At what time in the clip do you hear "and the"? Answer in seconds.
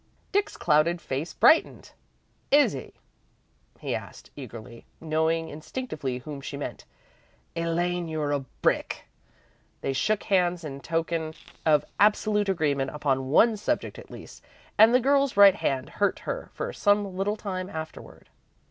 14.75-14.99